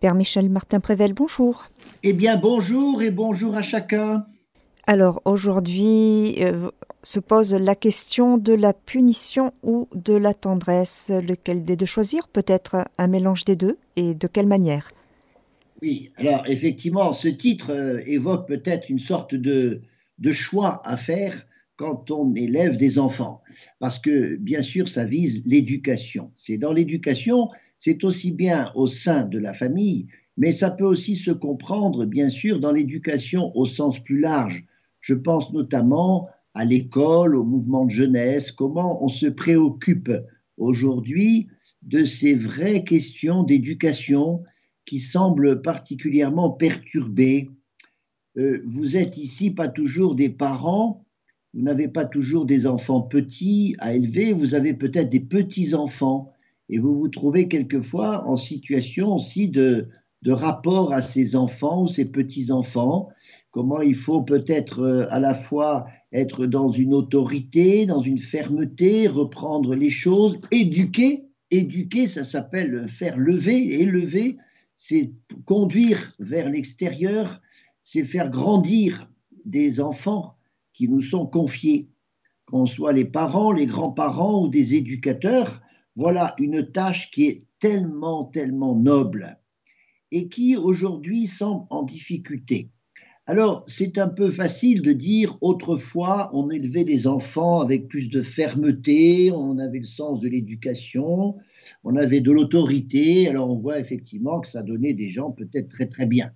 [0.00, 1.66] Père Michel Martin Prével, bonjour.
[2.02, 4.24] Eh bien, bonjour et bonjour à chacun.
[4.86, 6.70] Alors aujourd'hui euh,
[7.02, 11.10] se pose la question de la punition ou de la tendresse.
[11.10, 12.28] Lequel des deux choisir?
[12.28, 14.90] Peut-être un mélange des deux et de quelle manière?
[15.82, 19.82] Oui, alors effectivement, ce titre euh, évoque peut-être une sorte de,
[20.18, 21.46] de choix à faire
[21.76, 23.42] quand on élève des enfants.
[23.78, 26.30] Parce que, bien sûr, ça vise l'éducation.
[26.36, 27.48] C'est dans l'éducation,
[27.80, 30.06] c'est aussi bien au sein de la famille,
[30.36, 34.64] mais ça peut aussi se comprendre, bien sûr, dans l'éducation au sens plus large.
[35.00, 40.12] Je pense notamment à l'école, au mouvement de jeunesse, comment on se préoccupe
[40.58, 41.48] aujourd'hui
[41.82, 44.42] de ces vraies questions d'éducation
[44.84, 47.48] qui semblent particulièrement perturbées.
[48.36, 51.06] Euh, vous êtes ici pas toujours des parents,
[51.54, 56.32] vous n'avez pas toujours des enfants petits à élever, vous avez peut-être des petits-enfants
[56.70, 59.88] et vous vous trouvez quelquefois en situation aussi de,
[60.26, 63.08] rapport à ces enfants ou ces petits-enfants,
[63.50, 69.08] comment il faut peut-être euh, à la fois être dans une autorité, dans une fermeté,
[69.08, 71.26] reprendre les choses, éduquer.
[71.50, 74.36] Éduquer, ça s'appelle faire lever, élever,
[74.76, 75.12] c'est
[75.46, 77.40] conduire vers l'extérieur,
[77.82, 79.10] c'est faire grandir
[79.44, 80.36] des enfants
[80.72, 81.88] qui nous sont confiés,
[82.46, 85.60] qu'on soit les parents, les grands-parents ou des éducateurs.
[85.96, 89.38] Voilà une tâche qui est tellement, tellement noble
[90.12, 92.70] et qui aujourd'hui semble en difficulté.
[93.26, 98.22] Alors, c'est un peu facile de dire autrefois, on élevait les enfants avec plus de
[98.22, 101.36] fermeté, on avait le sens de l'éducation,
[101.84, 105.86] on avait de l'autorité, alors on voit effectivement que ça donnait des gens peut-être très
[105.86, 106.32] très bien.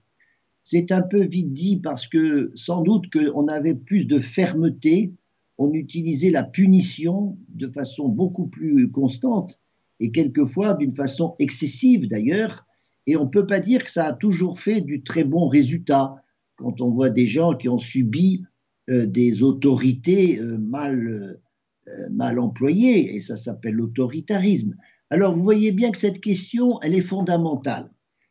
[0.62, 5.12] C'est un peu vite dit parce que sans doute qu'on avait plus de fermeté,
[5.58, 9.61] on utilisait la punition de façon beaucoup plus constante
[10.00, 12.66] et quelquefois d'une façon excessive d'ailleurs,
[13.06, 16.16] et on ne peut pas dire que ça a toujours fait du très bon résultat
[16.56, 18.44] quand on voit des gens qui ont subi
[18.91, 21.40] euh, des autorités euh, mal,
[21.89, 24.77] euh, mal employées, et ça s'appelle l'autoritarisme.
[25.11, 27.90] Alors vous voyez bien que cette question, elle est fondamentale,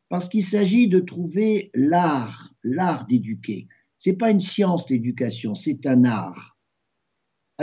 [0.09, 3.67] parce qu'il s'agit de trouver l'art, l'art d'éduquer.
[3.97, 6.52] Ce n'est pas une science l'éducation, c'est un art.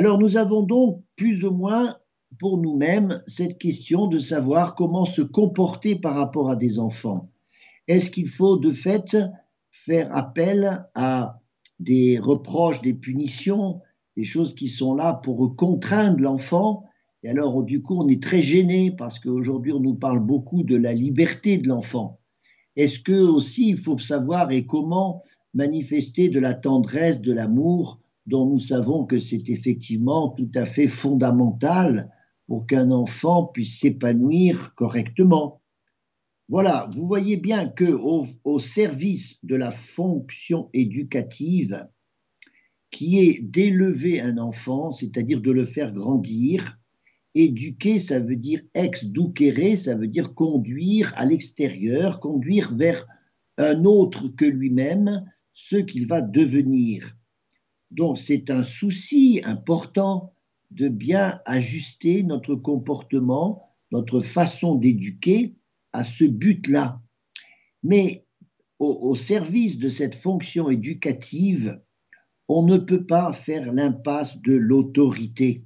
[0.01, 1.99] Alors nous avons donc plus ou moins
[2.39, 7.29] pour nous-mêmes cette question de savoir comment se comporter par rapport à des enfants.
[7.87, 9.15] Est-ce qu'il faut de fait
[9.71, 11.39] faire appel à
[11.81, 13.83] des reproches, des punitions,
[14.17, 16.85] des choses qui sont là pour contraindre l'enfant?
[17.23, 20.77] Et alors, du coup, on est très gêné parce qu'aujourd'hui, on nous parle beaucoup de
[20.77, 22.21] la liberté de l'enfant.
[22.75, 25.21] Est-ce que aussi il faut savoir et comment
[25.53, 30.89] manifester de la tendresse, de l'amour, dont nous savons que c'est effectivement tout à fait
[30.89, 32.11] fondamental
[32.47, 35.63] pour qu'un enfant puisse s'épanouir correctement.
[36.49, 41.87] Voilà, vous voyez bien que au, service de la fonction éducative,
[42.91, 46.81] qui est d'élever un enfant, c'est-à-dire de le faire grandir,
[47.37, 53.07] éduquer, ça veut dire ex-ducere, ça veut dire conduire à l'extérieur, conduire vers
[53.57, 57.17] un autre que lui-même, ce qu'il va devenir.
[57.91, 60.35] Donc c'est un souci important
[60.71, 65.57] de bien ajuster notre comportement, notre façon d'éduquer
[65.93, 67.01] à ce but-là.
[67.83, 68.25] Mais
[68.79, 71.81] au, service de cette fonction éducative,
[72.49, 75.65] on ne peut pas faire l'impasse de l'autorité,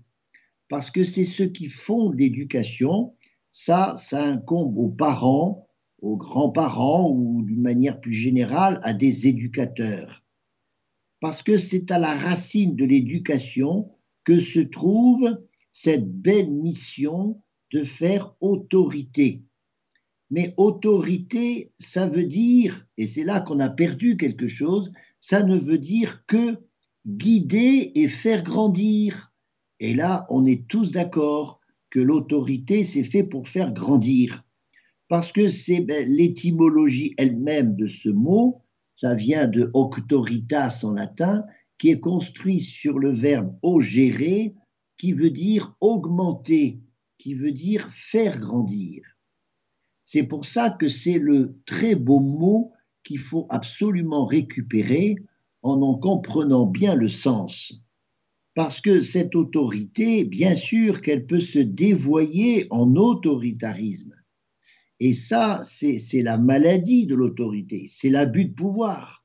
[0.69, 3.15] parce que c'est ce qui fonde l'éducation.
[3.53, 5.69] Ça, ça incombe aux parents,
[6.03, 10.24] aux grands-parents ou d'une manière plus générale à des éducateurs.
[11.25, 13.91] Parce que c'est à la racine de l'éducation
[14.25, 15.39] que se trouve
[15.73, 17.41] cette belle mission
[17.73, 19.43] de faire autorité.
[20.31, 25.57] Mais autorité, ça veut dire, et c'est là qu'on a perdu quelque chose, ça ne
[25.57, 26.59] veut dire que
[27.07, 29.33] guider et faire grandir.
[29.81, 31.59] Et là, on est tous d'accord
[31.89, 34.45] que l'autorité, c'est fait pour faire grandir.
[35.09, 38.64] Parce que c'est ben, l'étymologie elle-même de ce mot,
[38.95, 41.45] ça vient de auctoritas en latin,
[41.79, 44.55] qui est construit sur le verbe augérer,
[44.97, 46.81] qui veut dire augmenter,
[47.19, 49.03] qui veut dire faire grandir.
[50.05, 55.17] C'est pour ça que c'est le très beau mot qu'il faut absolument récupérer
[55.63, 57.83] en en comprenant bien le sens.
[58.55, 64.15] Parce que cette autorité, bien sûr qu'elle peut se dévoyer en autoritarisme.
[65.01, 69.25] Et ça, c'est la maladie de l'autorité, c'est l'abus de pouvoir.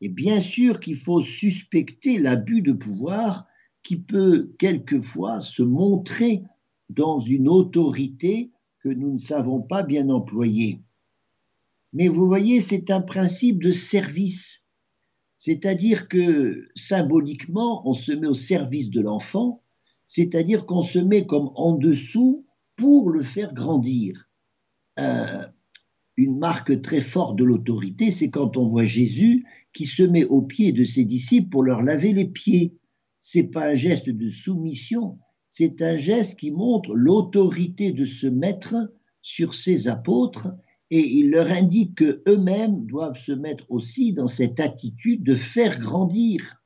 [0.00, 3.46] Et bien sûr qu'il faut suspecter l'abus de pouvoir
[3.82, 6.42] qui peut quelquefois se montrer
[6.88, 10.82] dans une autorité que nous ne savons pas bien employer.
[11.92, 14.66] Mais vous voyez, c'est un principe de service.
[15.38, 19.62] C'est-à-dire que symboliquement, on se met au service de l'enfant,
[20.06, 22.46] c'est-à-dire qu'on se met comme en dessous
[22.76, 24.28] pour le faire grandir.
[24.98, 25.44] Euh,
[26.16, 30.42] une marque très forte de l'autorité, c'est quand on voit Jésus qui se met aux
[30.42, 32.76] pieds de ses disciples pour leur laver les pieds.
[33.20, 35.18] C'est pas un geste de soumission,
[35.48, 38.74] c'est un geste qui montre l'autorité de ce maître
[39.22, 40.48] sur ses apôtres
[40.90, 45.78] et il leur indique que eux-mêmes doivent se mettre aussi dans cette attitude de faire
[45.78, 46.62] grandir.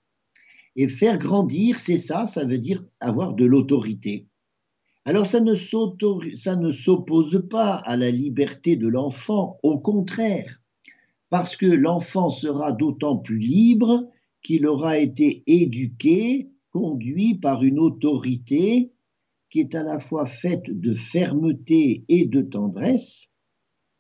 [0.75, 4.27] Et faire grandir, c'est ça, ça veut dire avoir de l'autorité.
[5.09, 10.61] Alors ça ne s'oppose pas à la liberté de l'enfant, au contraire,
[11.31, 14.11] parce que l'enfant sera d'autant plus libre
[14.43, 18.91] qu'il aura été éduqué, conduit par une autorité
[19.49, 23.29] qui est à la fois faite de fermeté et de tendresse,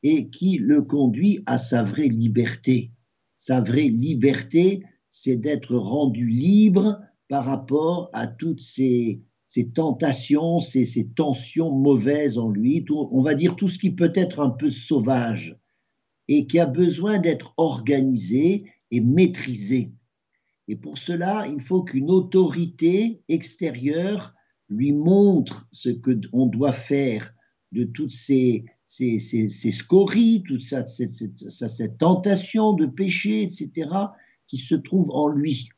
[0.03, 2.91] et qui le conduit à sa vraie liberté.
[3.37, 6.99] Sa vraie liberté, c'est d'être rendu libre
[7.29, 9.23] par rapport à toutes ces
[9.57, 14.13] ces tentations, ces, ces, tensions mauvaises en lui, on va dire tout ce qui peut
[14.15, 15.59] être un peu sauvage
[16.29, 19.95] et qui a besoin d'être organisé et maîtrisé.
[20.69, 24.35] Et pour cela, il faut qu'une autorité extérieure
[24.69, 27.33] lui montre ce qu'on doit faire
[27.73, 33.89] de toutes ces, ces, ces, ces scories, toute cette, cette, cette tentation de péché, etc.,
[34.49, 35.71] qui se trouve en lui.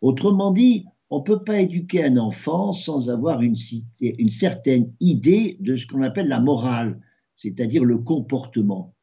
[0.00, 5.76] Autrement dit, on ne peut pas éduquer un enfant sans avoir une, certaine idée de
[5.76, 7.00] ce qu'on appelle la morale,
[7.34, 8.94] c'est-à-dire le comportement.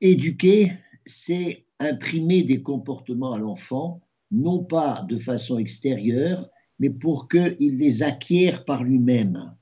[0.00, 0.72] Éduquer,
[1.04, 4.00] c'est imprimer des comportements à l'enfant,
[4.30, 9.54] non pas de façon extérieure, mais pour qu'il les acquiert par lui-même.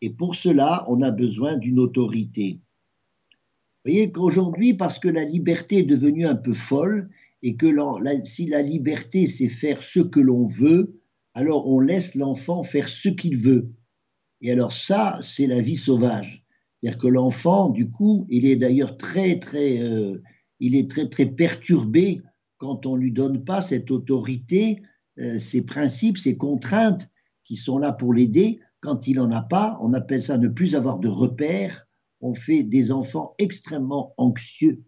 [0.00, 2.60] Et pour cela, on a besoin d'une autorité.
[3.84, 7.10] Vous voyez qu'aujourd'hui, parce que la liberté est devenue un peu folle,
[7.42, 7.74] et que
[8.24, 11.00] si la liberté c'est faire ce que l'on veut,
[11.34, 13.72] alors on laisse l'enfant faire ce qu'il veut.
[14.40, 16.44] Et alors ça, c'est la vie sauvage.
[16.76, 20.20] C'est-à-dire que l'enfant, du coup, il est d'ailleurs très, très, euh,
[20.58, 22.22] il est très, très perturbé
[22.58, 24.82] quand on lui donne pas cette autorité,
[25.18, 27.08] euh, ces principes, ces contraintes
[27.44, 28.60] qui sont là pour l'aider.
[28.80, 31.86] Quand il n'en a pas, on appelle ça ne plus avoir de repères.
[32.20, 34.82] On fait des enfants extrêmement anxieux,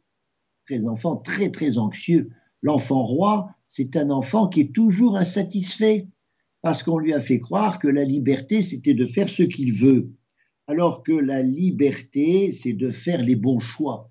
[0.69, 2.31] des enfants très, très anxieux.
[2.64, 6.08] L'enfant roi, c'est un enfant qui est toujours insatisfait,
[6.62, 10.11] parce qu'on lui a fait croire que la liberté, c'était de faire ce qu'il veut,
[10.66, 14.11] alors que la liberté, c'est de faire les bons choix.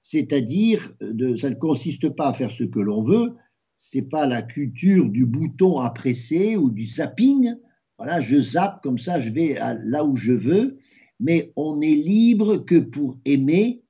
[0.00, 0.90] C'est-à-dire,
[1.36, 3.34] ça ne consiste pas à faire ce que l'on veut,
[3.76, 7.56] c'est pas la culture du bouton à presser ou du zapping.
[7.98, 10.78] Voilà, je zappe comme ça, je vais là où je veux,
[11.20, 13.82] mais on est libre que pour aimer,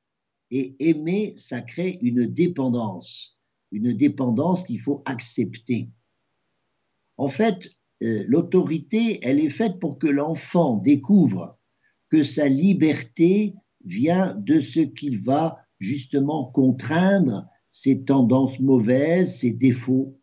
[0.51, 3.36] et aimer, ça crée une dépendance
[3.73, 5.91] une dépendance qu'il faut accepter.
[7.17, 7.71] En fait,
[8.03, 11.59] euh, l'autorité, elle est faite pour que l'enfant découvre
[12.11, 13.55] que sa liberté
[13.85, 20.19] vient de ce qu'il va justement contraindre ses tendances mauvaises, ses défauts.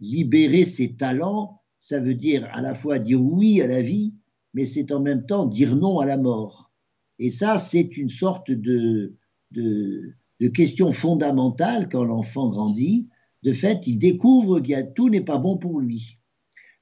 [0.00, 4.14] Libérer ses talents, ça veut dire à la fois dire oui à la vie,
[4.54, 6.72] mais c'est en même temps dire non à la mort.
[7.18, 9.16] Et ça, c'est une sorte de,
[9.50, 13.08] de, de questions fondamentales quand l'enfant grandit.
[13.42, 16.18] De fait, il découvre que tout n'est pas bon pour lui.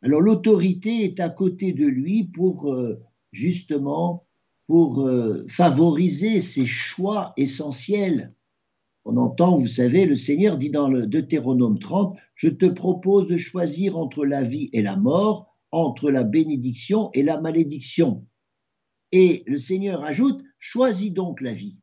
[0.03, 3.03] Alors l'autorité est à côté de lui pour euh,
[3.33, 4.27] justement
[4.67, 8.35] pour euh, favoriser ses choix essentiels.
[9.05, 13.37] On entend, vous savez, le Seigneur dit dans le Deutéronome 30, Je te propose de
[13.37, 18.27] choisir entre la vie et la mort, entre la bénédiction et la malédiction.
[19.13, 21.79] Et le Seigneur ajoute, Choisis donc la vie.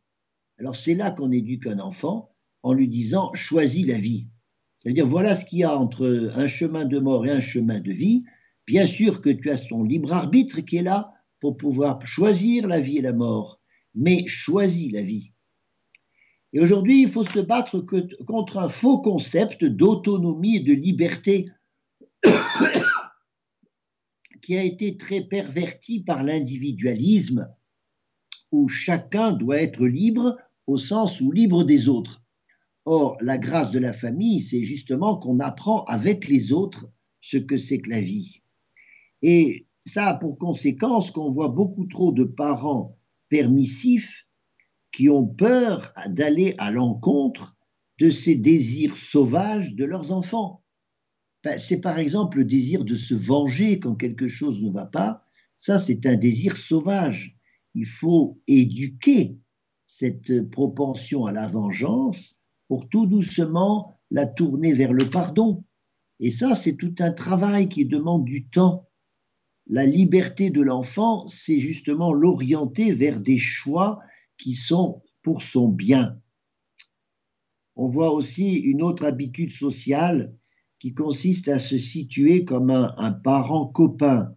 [0.64, 4.30] Alors c'est là qu'on éduque un enfant en lui disant choisis la vie.
[4.78, 7.92] C'est-à-dire voilà ce qu'il y a entre un chemin de mort et un chemin de
[7.92, 8.24] vie.
[8.66, 12.80] Bien sûr que tu as ton libre arbitre qui est là pour pouvoir choisir la
[12.80, 13.60] vie et la mort,
[13.94, 15.34] mais choisis la vie.
[16.54, 17.86] Et aujourd'hui, il faut se battre
[18.26, 21.50] contre un faux concept d'autonomie et de liberté
[24.42, 27.54] qui a été très perverti par l'individualisme
[28.54, 32.24] où chacun doit être libre au sens où libre des autres.
[32.86, 36.90] Or, la grâce de la famille, c'est justement qu'on apprend avec les autres
[37.22, 38.42] ce que c'est que la vie.
[39.22, 42.98] Et ça a pour conséquence qu'on voit beaucoup trop de parents
[43.30, 44.28] permissifs
[44.92, 47.56] qui ont peur d'aller à l'encontre
[48.00, 50.64] de ces désirs sauvages de leurs enfants.
[51.44, 55.26] Ben, c'est par exemple le désir de se venger quand quelque chose ne va pas.
[55.58, 57.38] Ça, c'est un désir sauvage
[57.76, 59.38] il faut éduquer
[59.96, 62.36] cette propension à la vengeance
[62.68, 65.64] pour tout doucement la tourner vers le pardon.
[66.20, 68.90] Et ça, c'est tout un travail qui demande du temps.
[69.68, 74.00] La liberté de l'enfant, c'est justement l'orienter vers des choix
[74.38, 76.20] qui sont pour son bien.
[77.76, 80.36] On voit aussi une autre habitude sociale
[80.80, 84.36] qui consiste à se situer comme un, un parent copain.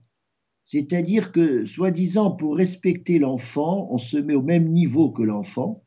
[0.66, 5.84] C'est-à-dire que, soi-disant, pour respecter l'enfant, on se met au même niveau que l'enfant,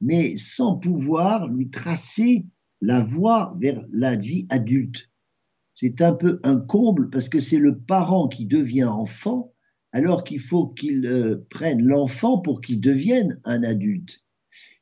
[0.00, 2.44] mais sans pouvoir lui tracer
[2.80, 5.10] la voie vers la vie adulte.
[5.74, 9.54] C'est un peu un comble parce que c'est le parent qui devient enfant
[9.92, 14.24] alors qu'il faut qu'il euh, prenne l'enfant pour qu'il devienne un adulte.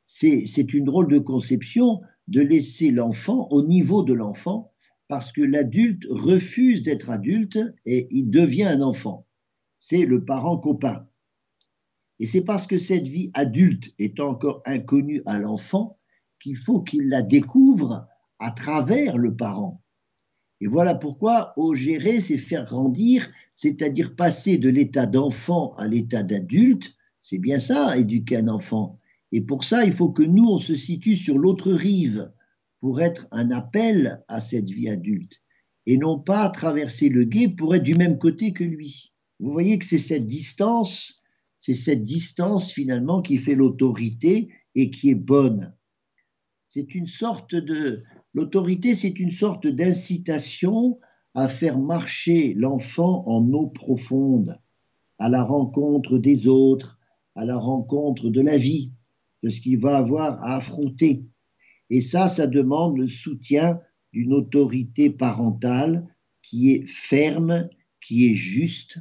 [0.07, 4.68] C'est une drôle de conception de laisser l'enfant au niveau de l'enfant
[5.09, 9.25] parce que l'adulte refuse d'être adulte et il devient un enfant.
[9.79, 11.07] C'est le parent copain.
[12.19, 15.97] Et c'est parce que cette vie adulte est encore inconnue à l'enfant
[16.39, 19.81] qu'il faut qu'il la découvre à travers le parent.
[20.61, 26.21] Et voilà pourquoi au gérer, c'est faire grandir, c'est-à-dire passer de l'état d'enfant à l'état
[26.21, 26.93] d'adulte.
[27.19, 28.99] C'est bien ça, éduquer un enfant.
[29.31, 32.31] Et pour ça, il faut que nous, on se situe sur l'autre rive
[32.79, 35.41] pour être un appel à cette vie adulte
[35.85, 39.13] et non pas traverser le gué pour être du même côté que lui.
[39.39, 41.23] Vous voyez que c'est cette distance,
[41.57, 45.73] c'est cette distance finalement qui fait l'autorité et qui est bonne.
[46.67, 50.99] C'est une sorte de l'autorité, c'est une sorte d'incitation
[51.33, 54.59] à faire marcher l'enfant en eau profonde,
[55.17, 56.99] à la rencontre des autres,
[57.35, 58.91] à la rencontre de la vie,
[59.43, 61.23] de ce qu'il va avoir à affronter.
[61.89, 63.79] Et ça, ça demande le soutien
[64.13, 66.07] d'une autorité parentale
[66.41, 67.67] qui est ferme,
[68.01, 68.99] qui est juste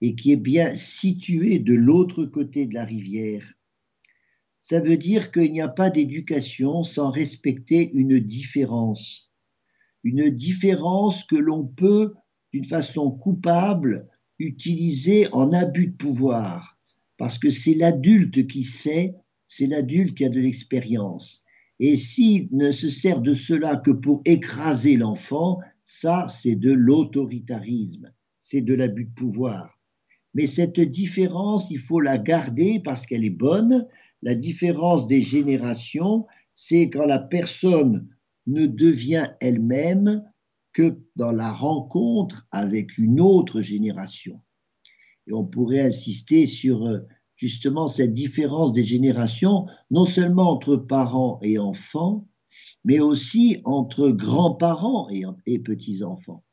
[0.00, 3.54] et qui est bien située de l'autre côté de la rivière.
[4.58, 9.32] Ça veut dire qu'il n'y a pas d'éducation sans respecter une différence.
[10.04, 12.14] Une différence que l'on peut,
[12.52, 14.08] d'une façon coupable,
[14.38, 16.78] utiliser en abus de pouvoir.
[17.18, 19.14] Parce que c'est l'adulte qui sait,
[19.46, 21.44] c'est l'adulte qui a de l'expérience.
[21.80, 28.12] Et s'il ne se sert de cela que pour écraser l'enfant, ça, c'est de l'autoritarisme,
[28.38, 29.80] c'est de l'abus de pouvoir.
[30.34, 33.88] Mais cette différence, il faut la garder parce qu'elle est bonne.
[34.22, 38.08] La différence des générations, c'est quand la personne
[38.46, 40.22] ne devient elle-même
[40.74, 44.40] que dans la rencontre avec une autre génération.
[45.26, 47.00] Et on pourrait insister sur euh,
[47.40, 52.28] justement cette différence des générations, non seulement entre parents et enfants,
[52.84, 55.08] mais aussi entre grands-parents
[55.46, 56.44] et, petits-enfants.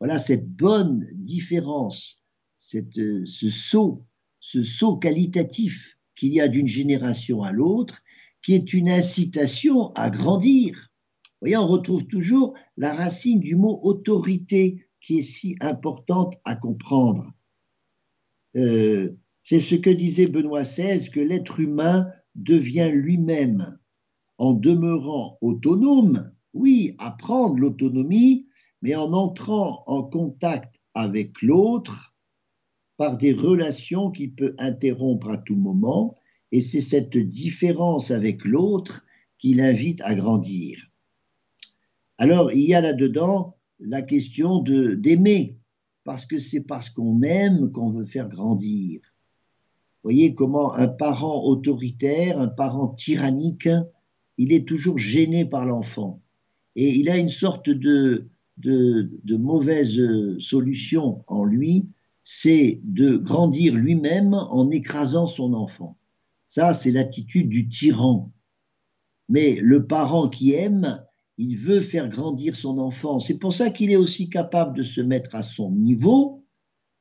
[0.00, 2.24] Voilà cette bonne différence,
[2.56, 4.04] cette, ce saut,
[4.40, 8.02] ce saut qualitatif qu'il y a d'une génération à l'autre,
[8.42, 10.90] qui est une incitation à grandir.
[11.24, 16.56] Vous voyez, on retrouve toujours la racine du mot autorité qui est si importante à
[16.56, 17.32] comprendre.
[18.56, 23.78] Euh, c'est ce que disait Benoît XVI, que l'être humain devient lui-même
[24.38, 28.46] en demeurant autonome, oui, apprendre l'autonomie,
[28.80, 32.14] mais en entrant en contact avec l'autre
[32.96, 36.16] par des relations qu'il peut interrompre à tout moment,
[36.50, 39.04] et c'est cette différence avec l'autre
[39.38, 40.90] qui l'invite à grandir.
[42.16, 45.58] Alors, il y a là-dedans la question d'aimer,
[46.04, 49.13] parce que c'est parce qu'on aime qu'on veut faire grandir
[50.04, 53.68] voyez comment un parent autoritaire, un parent tyrannique,
[54.36, 56.20] il est toujours gêné par l'enfant.
[56.76, 59.98] Et il a une sorte de, de, mauvaise
[60.38, 61.88] solution en lui,
[62.22, 65.96] c'est de grandir lui-même en écrasant son enfant.
[66.46, 68.30] Ça, c'est l'attitude du tyran.
[69.28, 71.02] Mais le parent qui aime,
[71.38, 73.18] il veut faire grandir son enfant.
[73.18, 76.43] C'est pour ça qu'il est aussi capable de se mettre à son niveau,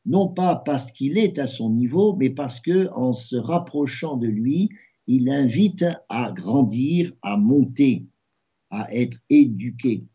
[0.06, 4.28] non pas parce qu'il est à son niveau, mais parce que en se rapprochant de
[4.28, 4.70] lui,
[5.08, 8.06] il invite à grandir, à monter,
[8.70, 10.06] à être éduqué.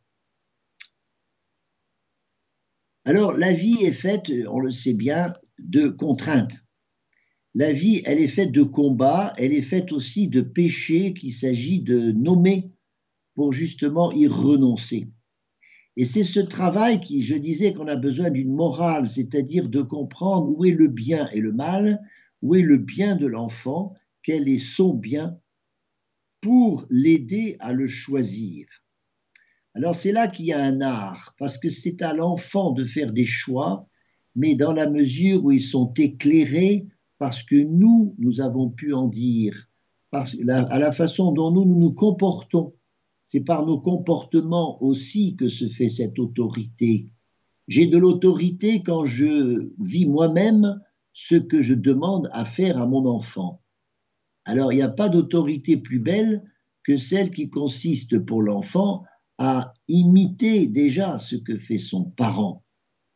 [3.04, 6.64] Alors la vie est faite, on le sait bien, de contraintes.
[7.54, 11.80] La vie, elle est faite de combats, elle est faite aussi de péchés qu'il s'agit
[11.80, 12.70] de nommer
[13.34, 15.08] pour justement y renoncer.
[16.00, 20.48] Et c'est ce travail qui, je disais qu'on a besoin d'une morale, c'est-à-dire de comprendre
[20.56, 22.00] où est le bien et le mal,
[22.40, 25.40] où est le bien de l'enfant, quel est son bien,
[26.40, 28.68] pour l'aider à le choisir.
[29.74, 33.12] Alors c'est là qu'il y a un art, parce que c'est à l'enfant de faire
[33.12, 33.88] des choix,
[34.36, 36.86] mais dans la mesure où ils sont éclairés,
[37.18, 39.68] parce que nous, nous avons pu en dire,
[40.12, 42.72] à la façon dont nous, nous nous comportons.
[43.30, 47.10] C'est par nos comportements aussi que se fait cette autorité.
[47.66, 50.80] J'ai de l'autorité quand je vis moi-même
[51.12, 53.60] ce que je demande à faire à mon enfant.
[54.46, 56.42] Alors il n'y a pas d'autorité plus belle
[56.82, 59.04] que celle qui consiste pour l'enfant
[59.36, 62.64] à imiter déjà ce que fait son parent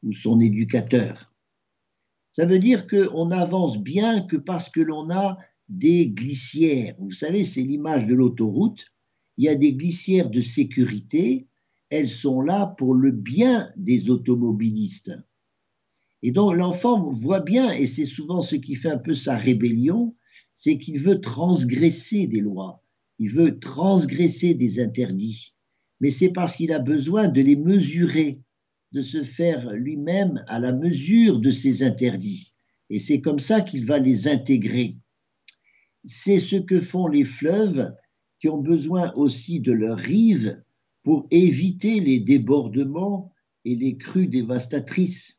[0.02, 1.33] ou son éducateur.
[2.33, 5.38] Ça veut dire qu'on avance bien que parce que l'on a
[5.71, 6.97] des glissières.
[6.99, 8.92] Vous savez, c'est l'image de l'autoroute.
[9.37, 11.47] Il y a des glissières de sécurité.
[11.91, 15.12] Elles sont là pour le bien des automobilistes.
[16.23, 20.15] Et donc l'enfant voit bien, et c'est souvent ce qui fait un peu sa rébellion,
[20.55, 22.83] c'est qu'il veut transgresser des lois,
[23.19, 25.55] il veut transgresser des interdits.
[26.01, 28.41] Mais c'est parce qu'il a besoin de les mesurer,
[28.93, 32.53] de se faire lui-même à la mesure de ces interdits.
[32.89, 34.99] Et c'est comme ça qu'il va les intégrer
[36.05, 37.93] c'est ce que font les fleuves
[38.43, 40.61] qui ont besoin aussi de leurs rives
[41.05, 43.33] pour éviter les débordements
[43.65, 45.39] et les crues dévastatrices.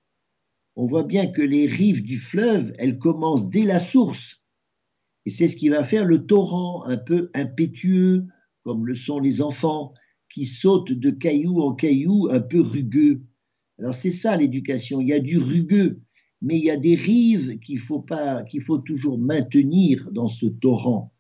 [0.78, 4.42] On voit bien que les rives du fleuve, elles commencent dès la source.
[5.26, 8.26] Et c'est ce qui va faire le torrent un peu impétueux,
[8.64, 9.94] comme le sont les enfants,
[10.30, 13.22] qui sautent de caillou en caillou un peu rugueux.
[13.80, 16.00] Alors c'est ça l'éducation, il y a du rugueux,
[16.42, 20.46] mais il y a des rives qu'il faut, pas, qu'il faut toujours maintenir dans ce
[20.46, 21.13] torrent.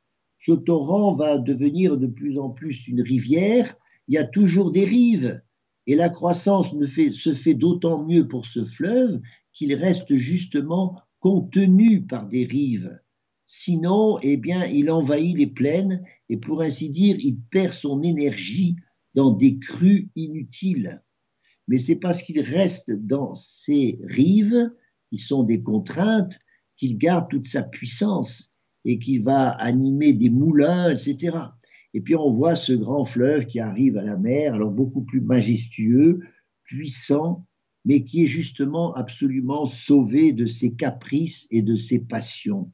[0.45, 3.77] Ce torrent va devenir de plus en plus une rivière,
[4.09, 5.41] il y a toujours des rives,
[5.87, 9.21] et la croissance se fait d'autant mieux pour ce fleuve
[9.53, 12.99] qu'il reste justement contenu par des rives.
[13.45, 18.75] Sinon, eh bien, il envahit les plaines et pour ainsi dire, il perd son énergie
[19.15, 21.01] dans des crues inutiles.
[21.69, 24.73] Mais c'est parce qu'il reste dans ces rives
[25.09, 26.37] qui sont des contraintes,
[26.75, 28.52] qu'il garde toute sa puissance
[28.85, 31.37] et qu'il va animer des moulins, etc.
[31.93, 35.21] Et puis on voit ce grand fleuve qui arrive à la mer, alors beaucoup plus
[35.21, 36.21] majestueux,
[36.63, 37.45] puissant,
[37.85, 42.71] mais qui est justement absolument sauvé de ses caprices et de ses passions.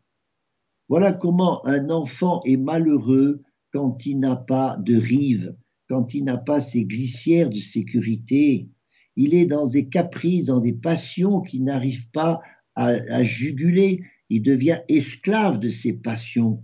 [0.88, 5.56] Voilà comment un enfant est malheureux quand il n'a pas de rive,
[5.88, 8.69] quand il n'a pas ses glissières de sécurité,
[9.15, 12.41] il est dans des caprices, dans des passions qu'il n'arrive pas
[12.76, 14.02] à, juguler.
[14.30, 16.63] Il devient esclave de ses passions.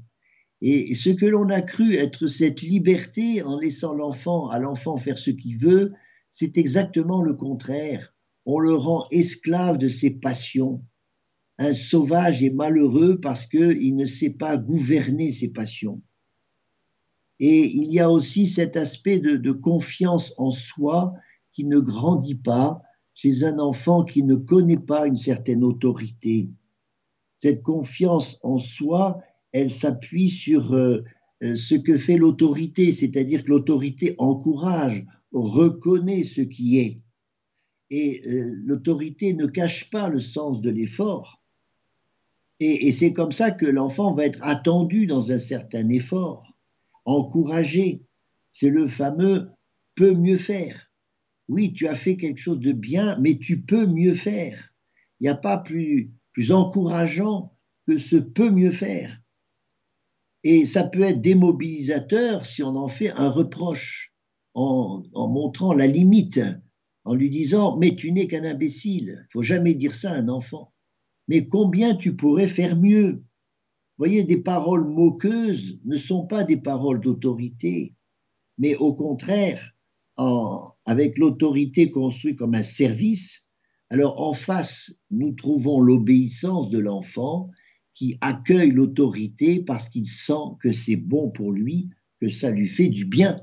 [0.62, 5.18] Et ce que l'on a cru être cette liberté en laissant l'enfant à l'enfant faire
[5.18, 5.94] ce qu'il veut,
[6.32, 8.14] c'est exactement le contraire.
[8.46, 10.84] On le rend esclave de ses passions.
[11.58, 16.02] Un sauvage est malheureux parce qu'il ne sait pas gouverner ses passions.
[17.40, 21.14] Et il y a aussi cet aspect de confiance en soi
[21.52, 22.82] qui ne grandit pas
[23.14, 26.50] chez un enfant qui ne connaît pas une certaine autorité.
[27.46, 31.04] Cette confiance en soi, elle s'appuie sur euh,
[31.44, 37.04] euh, ce que fait l'autorité, c'est-à-dire que l'autorité encourage, reconnaît ce qui est.
[37.92, 41.44] Et euh, l'autorité ne cache pas le sens de l'effort.
[42.60, 46.52] Et, et c'est comme ça que l'enfant va être attendu dans un certain effort,
[47.06, 48.02] encouragé.
[48.50, 49.52] C'est le fameux
[49.94, 50.90] peut mieux faire
[51.48, 54.74] oui, tu as fait quelque chose de bien, mais tu peux mieux faire.
[55.20, 57.54] Il n'y a pas plus, plus encourageant
[57.88, 59.22] que ce peut mieux faire.
[60.44, 64.14] Et ça peut être démobilisateur si on en fait un reproche,
[64.54, 66.42] en, en montrant la limite,
[67.06, 69.26] en lui disant Mais tu n'es qu'un imbécile.
[69.30, 70.74] Il faut jamais dire ça à un enfant.
[71.30, 73.12] Mais combien tu pourrais faire mieux?
[73.14, 77.96] Vous voyez, des paroles moqueuses ne sont pas des paroles d'autorité,
[78.58, 79.74] mais au contraire,
[80.18, 83.45] avec l'autorité construite comme un service,
[83.90, 87.52] alors en face, nous trouvons l'obéissance de l'enfant
[87.94, 92.90] qui accueille l'autorité parce qu'il sent que c'est bon pour lui, que ça lui fait
[92.90, 93.40] du bien.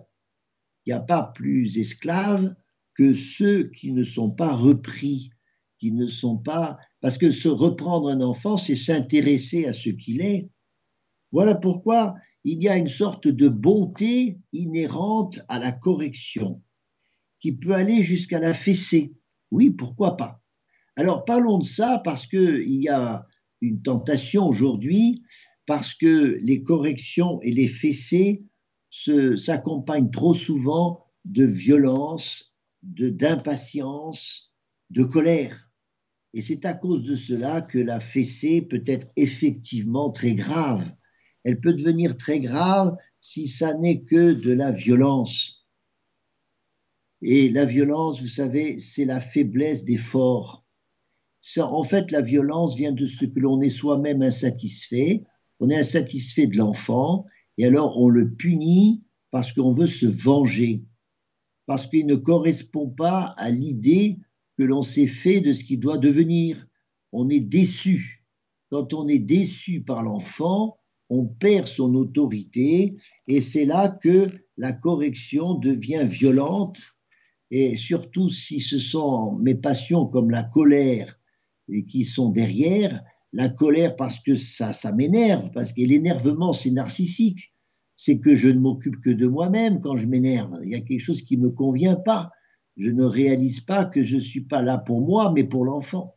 [0.85, 2.55] Il n'y a pas plus esclaves
[2.95, 5.31] que ceux qui ne sont pas repris,
[5.79, 6.79] qui ne sont pas...
[7.01, 10.51] Parce que se reprendre un enfant, c'est s'intéresser à ce qu'il est.
[11.31, 16.63] Voilà pourquoi il y a une sorte de bonté inhérente à la correction
[17.41, 19.15] qui peut aller jusqu'à la fessée.
[19.53, 20.43] Oui, pourquoi pas
[20.97, 23.25] Alors parlons de ça parce qu'il y a
[23.61, 25.23] une tentation aujourd'hui,
[25.67, 28.45] parce que les corrections et les fessées
[28.91, 34.53] s'accompagnent trop souvent de violence, d'impatience,
[34.91, 35.71] de, de colère.
[36.35, 40.91] Et c'est à cause de cela que la fessée peut être effectivement très grave
[41.45, 45.62] elle peut devenir très grave si ça n'est que de la violence.
[47.25, 50.67] Et la violence, vous savez, c'est la faiblesse des forts.
[51.57, 55.23] en fait, la violence vient de ce que l'on est soi-même insatisfait.
[55.61, 57.27] On est insatisfait de l'enfant
[57.59, 60.85] Et alors on le punit parce qu'on veut se venger,
[61.67, 64.19] parce qu'il ne correspond pas à l'idée
[64.59, 66.67] que l'on s'est fait de ce qu'il doit devenir.
[67.13, 68.27] On est déçu.
[68.69, 70.77] Quand on est déçu par l'enfant,
[71.09, 72.97] on perd son autorité
[73.29, 76.81] et c'est là que la correction devient violente
[77.55, 81.21] et surtout si ce sont mes passions comme la colère
[81.69, 86.71] et qui sont derrière, la colère parce que ça, ça m'énerve, parce que l'énervement c'est
[86.71, 87.53] narcissique,
[87.95, 91.03] c'est que je ne m'occupe que de moi-même quand je m'énerve, il y a quelque
[91.03, 92.31] chose qui ne me convient pas,
[92.79, 96.17] je ne réalise pas que je ne suis pas là pour moi, mais pour l'enfant.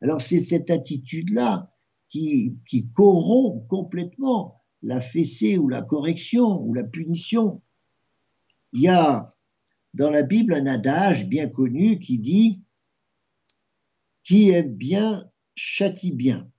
[0.00, 1.68] Alors c'est cette attitude-là
[2.08, 7.60] qui, qui corrompt complètement la fessée ou la correction ou la punition.
[8.72, 9.35] Il y a
[9.96, 12.62] dans la Bible un adage bien connu qui dit
[14.22, 16.50] Qui aime bien châtie bien.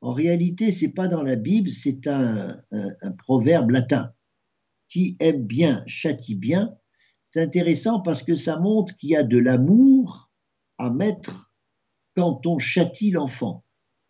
[0.00, 4.14] En réalité, ce n'est pas dans la Bible, c'est un, un, proverbe latin.
[4.88, 6.74] Qui aime bien châtie bien.
[7.20, 10.30] C'est intéressant parce que ça montre qu'il y a de l'amour
[10.78, 11.52] à mettre
[12.16, 13.64] quand on châtie l'enfant.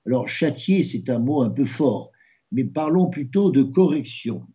[0.07, 2.13] Alors, châtier, c'est un mot un peu fort,
[2.53, 4.47] mais parlons plutôt de correction.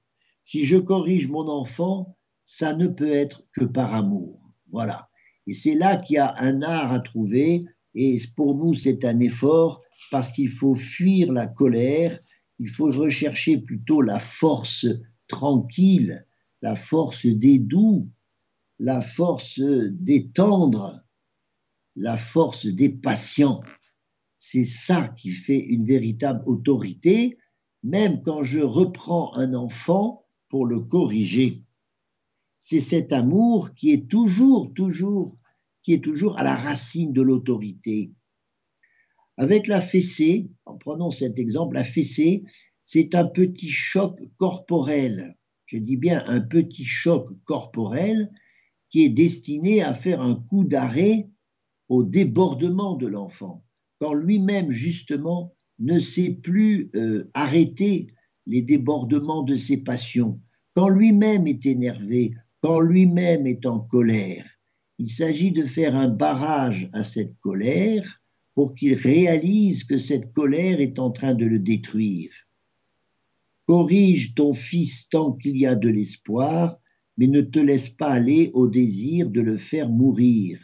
[0.43, 4.39] Si je corrige mon enfant, ça ne peut être que par amour.
[4.71, 5.09] Voilà.
[5.47, 9.19] Et c'est là qu'il y a un art à trouver, et pour nous, c'est un
[9.19, 9.81] effort,
[10.11, 12.19] parce qu'il faut fuir la colère,
[12.59, 14.85] il faut rechercher plutôt la force
[15.27, 16.25] tranquille,
[16.61, 18.09] la force des doux,
[18.79, 21.03] la force des tendres,
[21.95, 23.61] la force des patients.
[24.37, 27.37] C'est ça qui fait une véritable autorité,
[27.83, 31.64] même quand je reprends un enfant pour le corriger.
[32.67, 35.37] C'est cet amour qui est toujours, toujours,
[35.83, 38.11] qui est toujours à la racine de l'autorité.
[39.37, 42.43] Avec la fessée, en prenant cet exemple, la fessée,
[42.83, 45.37] c'est un petit choc corporel.
[45.67, 48.31] Je dis bien un petit choc corporel
[48.89, 51.29] qui est destiné à faire un coup d'arrêt
[51.87, 53.63] au débordement de l'enfant,
[53.99, 58.07] quand lui-même, justement, ne sait plus euh, arrêter
[58.47, 60.41] les débordements de ses passions,
[60.73, 62.33] quand lui-même est énervé,
[62.81, 64.45] lui-même est en colère.
[64.97, 68.21] Il s'agit de faire un barrage à cette colère
[68.53, 72.31] pour qu'il réalise que cette colère est en train de le détruire.
[73.67, 76.79] Corrige ton fils tant qu'il y a de l'espoir,
[77.17, 80.59] mais ne te laisse pas aller au désir de le faire mourir,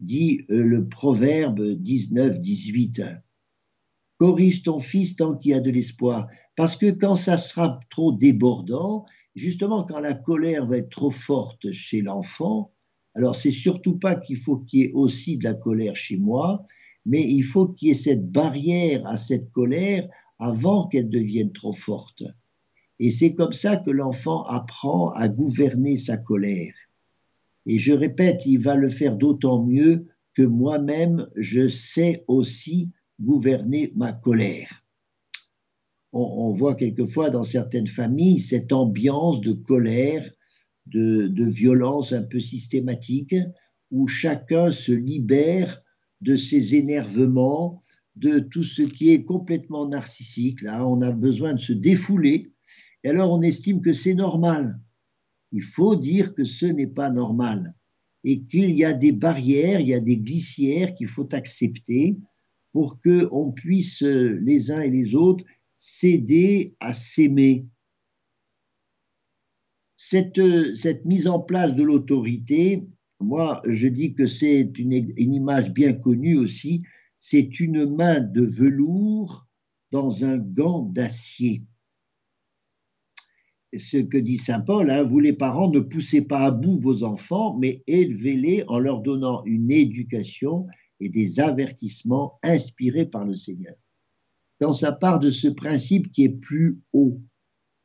[0.00, 3.20] dit euh, le proverbe 19-18.
[4.18, 8.12] Corrige ton fils tant qu'il y a de l'espoir, parce que quand ça sera trop
[8.12, 12.72] débordant, justement quand la colère va être trop forte chez l'enfant,
[13.14, 16.64] alors c'est surtout pas qu'il faut qu'il y ait aussi de la colère chez moi,
[17.06, 21.72] mais il faut qu'il y ait cette barrière à cette colère avant qu'elle devienne trop
[21.72, 22.24] forte.
[22.98, 26.74] Et c'est comme ça que l'enfant apprend à gouverner sa colère.
[27.66, 33.92] Et je répète, il va le faire d'autant mieux que moi-même, je sais aussi gouverner
[33.94, 34.83] ma colère.
[36.16, 40.30] On, voit quelquefois dans certaines familles cette ambiance de colère,
[40.86, 43.34] de, de violence un peu systématique,
[43.90, 45.82] où chacun se libère
[46.20, 47.82] de ses énervements,
[48.14, 50.62] de tout ce qui est complètement narcissique.
[50.62, 52.52] Là, on a besoin de se défouler
[53.02, 54.80] et alors on estime que c'est normal.
[55.52, 57.74] Il faut dire que ce n'est pas normal
[58.24, 62.18] et qu'il y a des barrières, il y a des glissières qu'il faut accepter
[62.72, 65.44] pour qu'on puisse les uns et les autres
[65.86, 67.66] s'aider à s'aimer.
[69.96, 70.38] Cette,
[71.04, 72.86] mise en place de l'autorité,
[73.20, 76.82] moi je dis que c'est une, une image bien connue aussi,
[77.20, 79.46] c'est une main de velours
[79.90, 81.62] dans un gant d'acier
[83.76, 87.02] ce que dit Saint Paul, hein, vous les parents ne poussez pas à bout vos
[87.02, 90.68] enfants, mais élevez-les en leur donnant une éducation
[91.00, 93.74] et des avertissements inspirés par le Seigneur.
[94.60, 97.20] Quand ça part de ce principe qui est plus haut,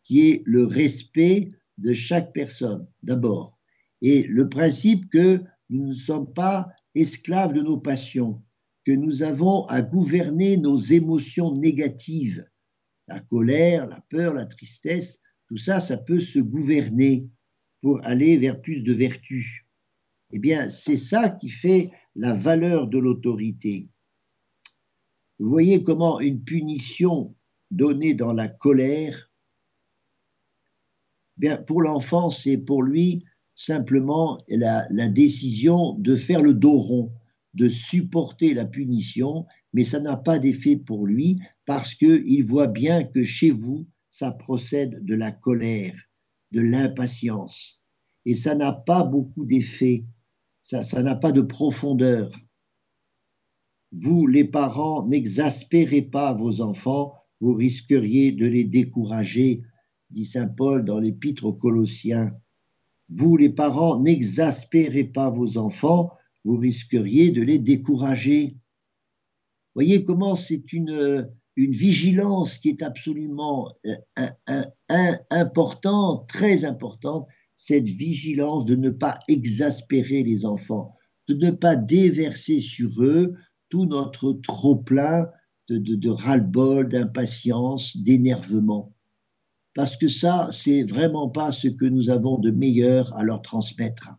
[0.03, 3.57] qui est le respect de chaque personne, d'abord,
[4.01, 8.43] et le principe que nous ne sommes pas esclaves de nos passions,
[8.85, 12.45] que nous avons à gouverner nos émotions négatives,
[13.07, 17.29] la colère, la peur, la tristesse, tout ça, ça peut se gouverner
[17.81, 19.67] pour aller vers plus de vertu.
[20.31, 23.89] Eh bien, c'est ça qui fait la valeur de l'autorité.
[25.39, 27.33] Vous voyez comment une punition
[27.71, 29.31] donnée dans la colère,
[31.37, 33.23] bien, pour l'enfant, c'est pour lui
[33.55, 37.11] simplement la, la décision de faire le dos rond,
[37.53, 43.03] de supporter la punition, mais ça n'a pas d'effet pour lui parce qu'il voit bien
[43.03, 45.95] que chez vous, ça procède de la colère,
[46.51, 47.81] de l'impatience.
[48.25, 50.05] Et ça n'a pas beaucoup d'effet,
[50.61, 52.29] ça n'a pas de profondeur.
[53.91, 59.57] Vous, les parents, n'exaspérez pas vos enfants, vous risqueriez de les décourager,
[60.11, 62.31] dit Saint Paul dans l'épître aux Colossiens.
[63.09, 66.11] Vous, les parents, n'exaspérez pas vos enfants,
[66.45, 68.57] vous risqueriez de les décourager.
[69.73, 78.75] Voyez comment c'est une, vigilance qui est absolument euh, importante, très importante, cette vigilance de
[78.75, 80.95] ne pas exaspérer les enfants,
[81.27, 83.35] de ne pas déverser sur eux
[83.69, 85.29] tout notre trop-plein
[85.69, 88.93] de, de, ras-le-bol, d'impatience, d'énervement.
[89.75, 94.09] Parce que ça, c'est vraiment pas ce que nous avons de meilleur à leur transmettre.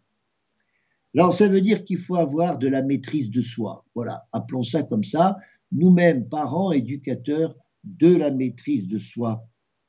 [1.15, 3.85] Alors, ça veut dire qu'il faut avoir de la maîtrise de soi.
[3.97, 5.39] Voilà, appelons ça comme ça.
[5.73, 9.47] Nous-mêmes, parents, éducateurs, de la maîtrise de soi.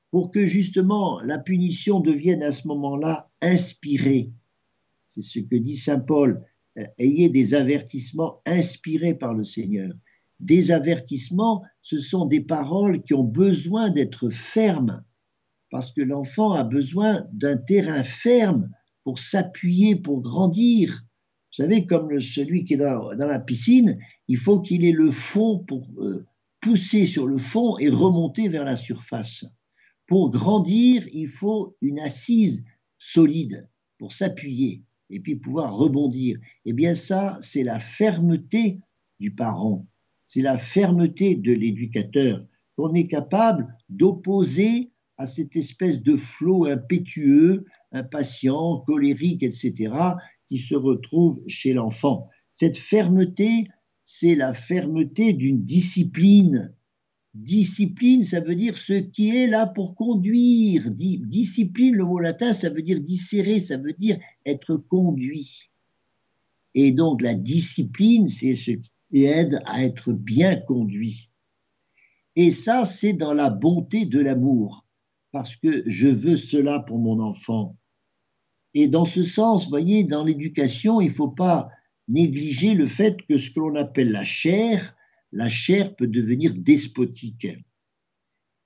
[0.10, 4.32] Pour que justement la punition devienne à ce moment-là inspirée.
[5.08, 6.44] C'est ce que dit Saint Paul
[6.98, 9.94] ayez des avertissements inspirés par le Seigneur.
[10.40, 15.04] Des avertissements, ce sont des paroles qui ont besoin d'être fermes,
[15.70, 18.70] parce que l'enfant a besoin d'un terrain ferme
[19.04, 21.04] pour s'appuyer, pour grandir.
[21.52, 25.60] Vous savez, comme celui qui est dans, la piscine, il faut qu'il ait le fond
[25.60, 26.26] pour euh,
[26.60, 29.46] pousser sur le fond et remonter vers la surface.
[30.08, 32.64] Pour grandir, il faut une assise
[32.98, 36.40] solide pour s'appuyer et puis pouvoir rebondir.
[36.66, 38.82] Eh bien ça, c'est la fermeté
[39.20, 39.86] du parent,
[40.26, 42.46] c'est la fermeté de l'éducateur
[42.76, 49.94] qu'on est capable d'opposer à cette espèce de flot impétueux, impatient, colérique, etc.,
[50.48, 52.28] qui se retrouve chez l'enfant.
[52.52, 53.68] Cette fermeté,
[54.04, 56.74] c'est la fermeté d'une discipline
[57.34, 60.92] Discipline, ça veut dire ce qui est là pour conduire.
[60.92, 65.70] Discipline, le mot latin, ça veut dire dissérer, ça veut dire être conduit.
[66.76, 71.30] Et donc la discipline, c'est ce qui aide à être bien conduit.
[72.36, 74.86] Et ça, c'est dans la bonté de l'amour,
[75.32, 77.78] parce que je veux cela pour mon enfant.
[78.74, 81.70] Et dans ce sens, voyez, dans l'éducation, il ne faut pas
[82.08, 84.96] négliger le fait que ce que l'on appelle la chair,
[85.32, 87.48] la chair peut devenir despotique.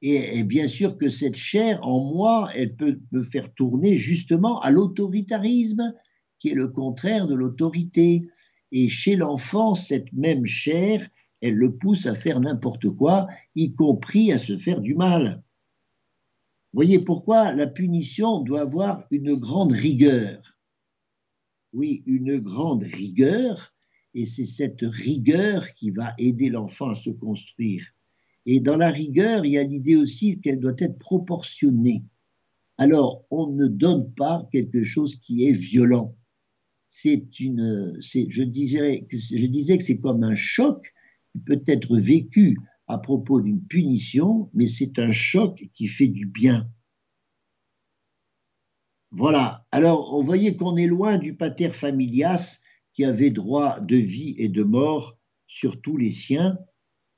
[0.01, 4.69] Et, bien sûr que cette chair, en moi, elle peut me faire tourner justement à
[4.69, 5.93] l'autoritarisme,
[6.37, 8.27] qui est le contraire de l'autorité.
[8.71, 11.07] Et chez l'enfant, cette même chair,
[11.41, 15.43] elle le pousse à faire n'importe quoi, y compris à se faire du mal.
[16.73, 20.57] Voyez pourquoi la punition doit avoir une grande rigueur.
[21.71, 23.74] Oui, une grande rigueur,
[24.15, 27.83] et c'est cette rigueur qui va aider l'enfant à se construire.
[28.45, 32.05] Et dans la rigueur, il y a l'idée aussi qu'elle doit être proportionnée.
[32.77, 36.15] Alors, on ne donne pas quelque chose qui est violent.
[36.87, 40.93] C'est une, je, disais, je disais que c'est comme un choc
[41.33, 46.25] qui peut être vécu à propos d'une punition, mais c'est un choc qui fait du
[46.25, 46.69] bien.
[49.11, 49.65] Voilà.
[49.71, 52.61] Alors, on voyait qu'on est loin du pater familias
[52.95, 56.57] qui avait droit de vie et de mort sur tous les siens,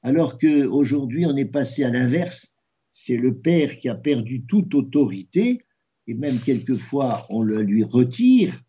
[0.01, 2.55] alors qu'aujourd'hui on est passé à l'inverse,
[2.91, 5.63] c'est le père qui a perdu toute autorité,
[6.07, 8.59] et même quelquefois on le lui retire,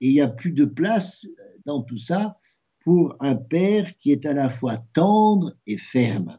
[0.00, 1.26] et il n'y a plus de place
[1.64, 2.36] dans tout ça
[2.80, 6.38] pour un père qui est à la fois tendre et ferme.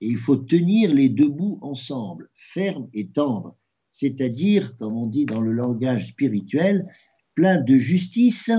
[0.00, 3.56] Et il faut tenir les deux bouts ensemble, ferme et tendre,
[3.90, 6.88] c'est-à-dire, comme on dit dans le langage spirituel,
[7.34, 8.50] plein de justice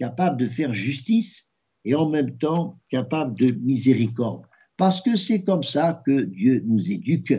[0.00, 1.46] capable de faire justice
[1.84, 4.46] et en même temps capable de miséricorde.
[4.78, 7.34] Parce que c'est comme ça que Dieu nous éduque.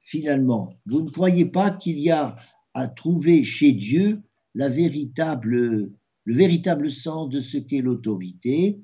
[0.00, 2.36] Finalement, vous ne croyez pas qu'il y a
[2.74, 4.20] à trouver chez Dieu
[4.54, 5.90] la véritable,
[6.24, 8.80] le véritable sens de ce qu'est l'autorité,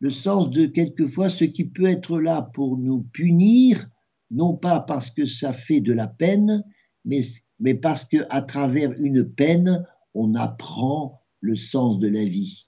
[0.00, 3.88] le sens de quelquefois ce qui peut être là pour nous punir,
[4.30, 6.64] non pas parce que ça fait de la peine,
[7.04, 7.20] mais,
[7.60, 12.66] mais parce qu'à travers une peine, on apprend le sens de la vie.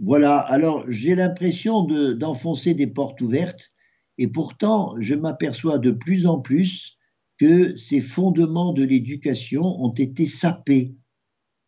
[0.00, 3.72] Voilà, alors j'ai l'impression d'enfoncer des portes ouvertes
[4.18, 6.98] et pourtant je m'aperçois de plus en plus
[7.38, 10.94] que ces fondements de l'éducation ont été sapés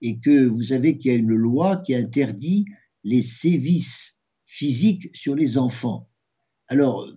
[0.00, 2.66] et que vous savez qu'il y a une loi qui interdit
[3.04, 6.08] les sévices physiques sur les enfants.
[6.68, 7.08] Alors,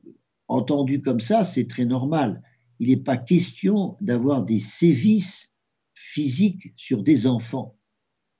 [0.47, 2.41] entendu comme ça, c'est très normal.
[2.79, 5.51] Il n'est pas question d'avoir des sévices
[5.93, 7.78] physiques sur des enfants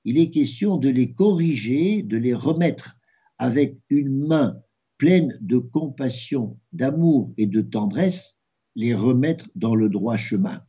[0.04, 2.96] il est question de les corriger, de les remettre
[3.38, 4.60] avec une main
[4.98, 8.36] pleine de compassion, d'amour et de tendresse
[8.76, 10.62] les remettre dans le droit chemin.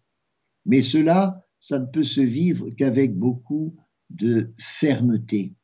[0.66, 3.76] Mais cela, ça ne peut se vivre qu'avec beaucoup
[4.10, 5.56] de fermeté,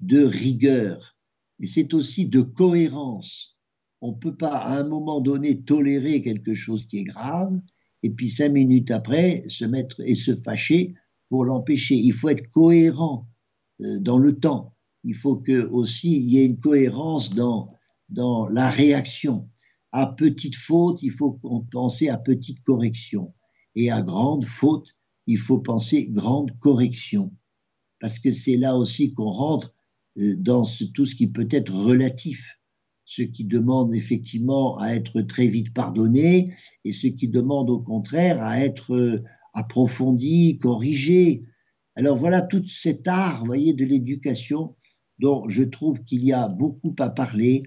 [0.00, 1.16] de rigueur,
[1.60, 3.58] et c'est aussi de cohérence.
[4.00, 7.60] On ne peut pas à un moment donné tolérer quelque chose qui est grave,
[8.02, 10.94] et puis cinq minutes après se mettre et se fâcher
[11.34, 11.96] pour l'empêcher.
[11.96, 13.28] Il faut être cohérent
[13.80, 14.76] euh, dans le temps.
[15.02, 17.74] Il faut que aussi il y ait une cohérence dans,
[18.08, 19.50] dans la réaction.
[19.90, 21.40] À petite faute, il faut
[21.72, 23.34] penser à petite correction.
[23.74, 24.94] Et à grande faute,
[25.26, 27.32] il faut penser grande correction.
[27.98, 29.74] Parce que c'est là aussi qu'on rentre
[30.18, 30.62] euh, dans
[30.94, 32.60] tout ce qui peut être relatif
[33.06, 38.42] ce qui demande effectivement à être très vite pardonné et ce qui demande au contraire
[38.42, 39.22] à être
[39.54, 41.44] euh, approfondi, corrigé.
[41.96, 44.76] Alors voilà tout cet art, voyez, de l'éducation
[45.18, 47.62] dont je trouve qu'il y a beaucoup à parler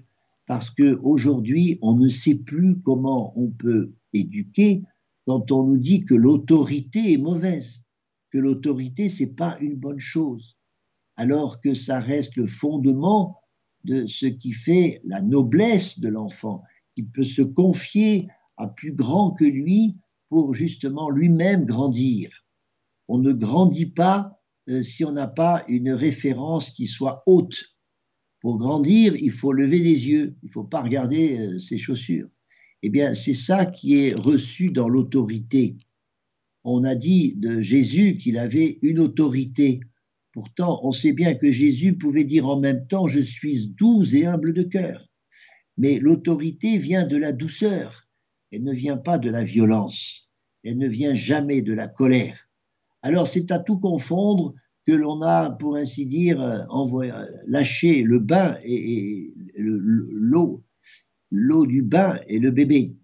[0.46, 4.82] parce que aujourd'hui on ne sait plus comment on peut éduquer
[5.26, 7.84] quand on nous dit que l'autorité est mauvaise,
[8.30, 10.56] que l'autorité c'est pas une bonne chose,
[11.16, 13.38] alors que ça reste le fondement
[13.84, 16.62] de ce qui fait la noblesse de l'enfant.
[16.96, 19.96] Il peut se confier à plus grand que lui
[20.28, 22.44] pour justement lui-même grandir.
[23.08, 24.38] On ne grandit pas
[24.68, 27.64] euh, si on n'a pas une référence qui soit haute.
[28.40, 32.28] Pour grandir, il faut lever les yeux, il ne faut pas regarder euh, ses chaussures.
[32.82, 35.76] Eh bien, c'est ça qui est reçu dans l'autorité.
[36.64, 39.80] On a dit de Jésus qu'il avait une autorité.
[40.32, 44.26] Pourtant, on sait bien que Jésus pouvait dire en même temps Je suis doux et
[44.26, 45.08] humble de cœur.
[45.76, 48.07] Mais l'autorité vient de la douceur,
[48.50, 50.28] elle ne vient pas de la violence,
[50.64, 52.48] elle ne vient jamais de la colère.
[53.02, 54.54] Alors c'est à tout confondre
[54.86, 56.66] que l'on a, pour ainsi dire,
[57.46, 60.64] lâché le bain et, l'eau,
[61.30, 62.96] l'eau du bain et le bébé.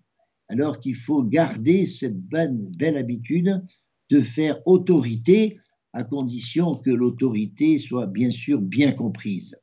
[0.48, 3.62] Alors qu'il faut garder cette belle habitude
[4.10, 5.58] de faire autorité
[5.92, 9.56] à condition que l'autorité soit bien sûr bien comprise.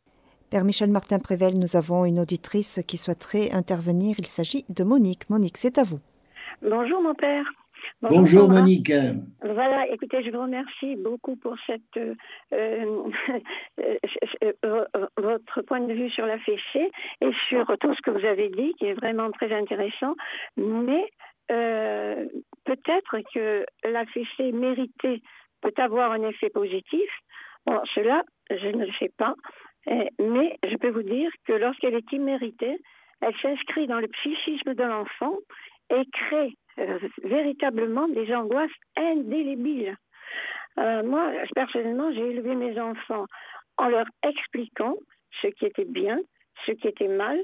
[0.51, 4.17] Père Michel Martin Prével, nous avons une auditrice qui souhaiterait intervenir.
[4.19, 5.29] Il s'agit de Monique.
[5.29, 5.99] Monique, c'est à vous.
[6.61, 7.45] Bonjour mon père.
[8.01, 8.91] Bonjour, Monique.
[9.41, 11.81] Voilà, écoutez, je vous remercie beaucoup pour cette
[12.53, 13.01] euh,
[14.65, 14.85] euh,
[15.17, 18.73] votre point de vue sur la fessée et sur tout ce que vous avez dit,
[18.77, 20.15] qui est vraiment très intéressant.
[20.57, 21.09] Mais
[21.49, 22.25] euh,
[22.65, 25.21] peut-être que la fessée méritait
[25.61, 27.09] peut avoir un effet positif.
[27.65, 29.35] Bon, cela, je ne le sais pas,
[29.87, 32.77] mais je peux vous dire que lorsqu'elle est imméritée,
[33.21, 35.37] elle s'inscrit dans le psychisme de l'enfant
[35.89, 39.95] et crée euh, véritablement des angoisses indélébiles.
[40.79, 43.25] Euh, moi, personnellement, j'ai élevé mes enfants
[43.77, 44.95] en leur expliquant
[45.41, 46.19] ce qui était bien,
[46.65, 47.39] ce qui était mal,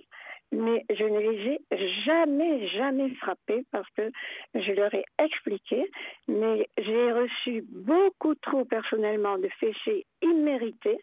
[0.51, 4.11] mais je ne les ai jamais, jamais frappés parce que
[4.55, 5.89] je leur ai expliqué,
[6.27, 10.99] mais j'ai reçu beaucoup trop personnellement de fessées immérités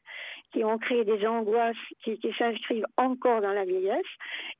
[0.52, 4.02] qui ont créé des angoisses qui, s'inscrivent encore dans la vieillesse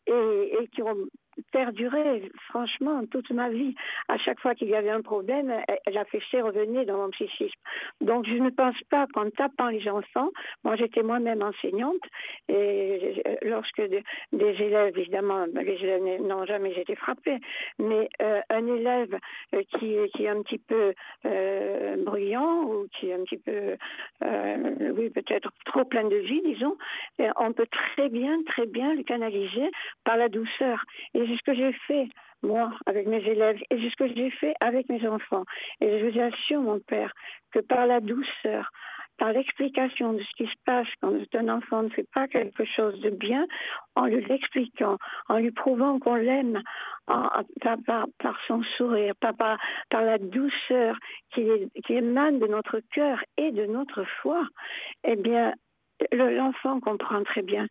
[0.06, 1.06] et, et qui ont
[1.52, 3.74] perdurer franchement toute ma vie.
[4.08, 5.52] À chaque fois qu'il y avait un problème,
[5.90, 7.60] la fessée revenait dans mon psychisme.
[8.00, 10.30] Donc je ne pense pas qu'en tapant les enfants,
[10.64, 12.02] moi j'étais moi-même enseignante
[12.48, 17.38] et lorsque des élèves, évidemment, les élèves n'ont jamais été frappés,
[17.78, 19.18] mais euh, un élève
[19.54, 20.94] euh, qui, est un petit peu
[21.26, 23.76] euh, bruyant ou qui est un petit peu,
[24.96, 26.76] oui, peut-être trop plein de vie, disons,
[27.36, 29.70] on peut très bien, très bien le canaliser
[30.04, 30.84] par la douceur.
[31.26, 32.08] C'est ce que j'ai fait,
[32.42, 35.44] moi, avec mes élèves, et c'est ce que j'ai fait avec mes enfants.
[35.80, 37.12] Et je vous assure, mon père,
[37.52, 38.70] que par la douceur,
[39.18, 43.00] par l'explication de ce qui se passe quand un enfant ne fait pas quelque chose
[43.00, 43.46] de bien,
[43.94, 46.62] en lui expliquant, en lui prouvant qu'on l'aime,
[47.06, 49.58] par, son sourire, par,
[49.92, 50.96] la douceur
[51.32, 51.46] qui
[51.88, 54.42] émane de notre cœur et de notre foi,
[55.04, 55.52] eh bien,
[56.12, 57.66] l'enfant comprend très bien.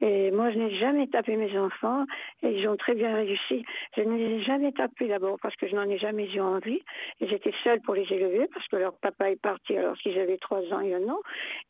[0.00, 2.04] Et moi, je n'ai jamais tapé mes enfants
[2.42, 3.64] et ils ont très bien réussi.
[3.96, 6.80] Je ne les ai jamais tapés d'abord parce que je n'en ai jamais eu envie.
[7.20, 10.38] Et j'étais seule pour les élever parce que leur papa est parti alors qu'ils avaient
[10.38, 11.20] trois ans et un an.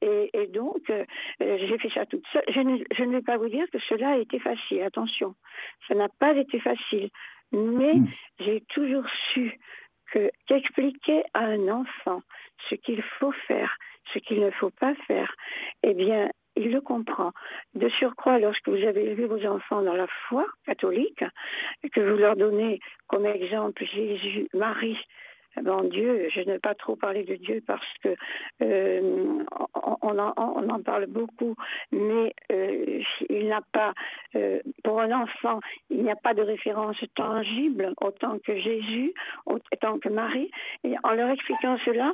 [0.02, 1.04] Et, donc, euh,
[1.40, 2.44] j'ai fait ça toute seule.
[2.48, 4.82] Je ne, je ne vais pas vous dire que cela a été facile.
[4.82, 5.34] Attention,
[5.88, 7.10] ça n'a pas été facile.
[7.52, 8.06] Mais hmm.
[8.40, 9.58] j'ai toujours su
[10.12, 12.22] que qu'expliquer à un enfant
[12.68, 13.76] ce qu'il faut faire,
[14.12, 15.34] ce qu'il ne faut pas faire,
[15.82, 17.32] eh bien, il le comprend.
[17.74, 21.24] De surcroît, lorsque vous avez élevé vos enfants dans la foi catholique,
[21.92, 24.98] que vous leur donnez comme exemple Jésus, Marie,
[25.62, 28.14] bon Dieu, je ne vais pas trop parler de Dieu parce que
[28.62, 29.44] euh,
[30.02, 31.54] on, en, parle beaucoup,
[31.92, 33.00] mais euh,
[33.30, 33.92] il n'a pas,
[34.34, 39.14] euh, pour un enfant, il n'y a pas de référence tangible autant que Jésus,
[39.46, 40.50] autant que Marie.
[40.82, 42.12] Et en leur expliquant cela,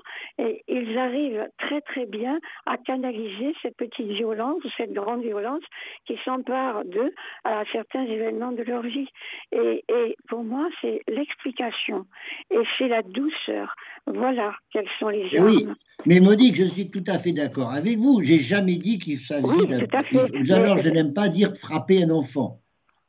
[0.69, 5.65] ils arrivent très très bien à canaliser cette petite violence, cette grande violence
[6.07, 7.13] qui s'empare d'eux
[7.45, 9.09] à certains événements de leur vie.
[9.53, 12.07] Et, et pour moi, c'est l'explication
[12.51, 13.75] et c'est la douceur.
[14.07, 15.47] Voilà quelles sont les armes.
[15.47, 15.67] Oui,
[16.07, 18.21] mais Monique, je suis tout à fait d'accord avec vous.
[18.23, 20.55] J'ai jamais dit qu'il s'agit oui, d'un.
[20.55, 22.61] Alors, je n'aime pas dire frapper un enfant.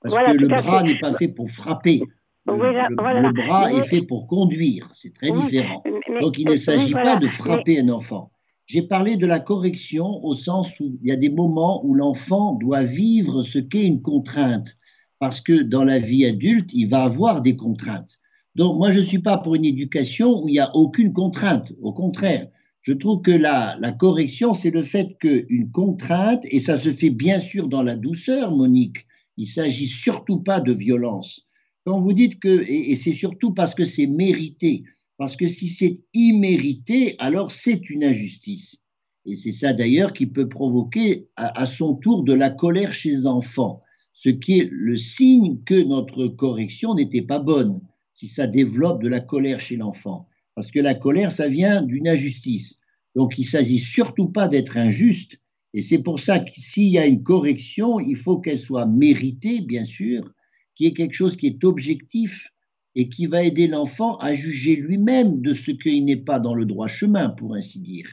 [0.01, 2.01] Parce que le bras n'est pas fait pour frapper.
[2.47, 5.84] Le, bras est fait pour conduire, c'est très différent.
[6.22, 8.32] Donc il ne s'agit pas de frapper un enfant.
[8.65, 12.53] J'ai parlé de la correction au sens où il y a des moments où l'enfant
[12.53, 14.78] doit vivre ce qu'est une contrainte,
[15.19, 18.19] parce que dans la vie adulte, il va avoir des contraintes.
[18.56, 21.74] Donc moi, je ne suis pas pour une éducation où il n'y a aucune contrainte.
[21.82, 22.47] Au contraire,
[22.82, 27.12] je trouve que la, la correction, c'est le fait qu'une contrainte, et ça se fait
[27.12, 29.06] bien sûr dans la douceur, Monique,
[29.38, 31.47] il ne s'agit surtout pas de violence.
[31.86, 34.84] Quand vous dites que, et, c'est surtout parce que c'est mérité,
[35.18, 38.78] parce que si c'est immérité, alors c'est une injustice.
[39.26, 43.12] Et c'est ça d'ailleurs qui peut provoquer à, à, son tour de la colère chez
[43.12, 43.80] les enfants,
[44.12, 47.80] ce qui est le signe que notre correction n'était pas bonne
[48.22, 50.28] si ça développe de la colère chez l'enfant.
[50.53, 52.78] Parce que la colère, ça vient d'une injustice.
[53.15, 55.41] Donc il ne s'agit surtout pas d'être injuste.
[55.74, 59.61] Et c'est pour ça que s'il y a une correction, il faut qu'elle soit méritée,
[59.61, 60.32] bien sûr,
[60.76, 62.53] qu'il y ait quelque chose qui est objectif
[62.93, 66.67] et qui va aider l'enfant à juger lui-même de ce qu'il n'est pas dans le
[66.67, 68.05] droit chemin, pour ainsi dire.